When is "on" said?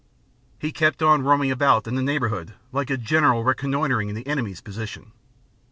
1.03-1.21